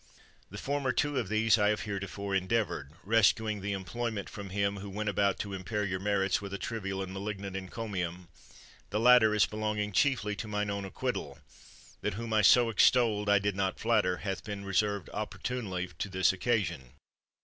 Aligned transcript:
The 0.49 0.57
former 0.57 0.91
two 0.91 1.19
of 1.19 1.29
these 1.29 1.59
I 1.59 1.69
have 1.69 1.81
heretofore 1.81 2.33
endeavored, 2.33 2.91
rescuing 3.03 3.61
the 3.61 3.73
employment 3.73 4.29
from 4.31 4.49
him 4.49 4.77
who 4.77 4.89
went 4.89 5.09
about 5.09 5.37
to 5.41 5.53
impair 5.53 5.83
your 5.85 5.99
merits 5.99 6.41
with 6.41 6.55
a 6.55 6.57
trivial 6.57 7.03
and 7.03 7.13
malignant 7.13 7.55
encomium; 7.55 8.27
the 8.89 8.99
latter 8.99 9.35
as 9.35 9.45
belonging 9.45 9.91
chiefly 9.91 10.35
to 10.37 10.47
mine 10.47 10.71
own 10.71 10.85
acquittal, 10.85 11.37
that 12.01 12.15
whom 12.15 12.33
I 12.33 12.41
so 12.41 12.71
extolled 12.71 13.29
I 13.29 13.37
did 13.37 13.55
not 13.55 13.79
flatter, 13.79 14.17
hath 14.17 14.43
been 14.43 14.65
re 14.65 14.73
served 14.73 15.07
opportunely 15.13 15.89
to 15.99 16.09
this 16.09 16.33
occasion. 16.33 16.93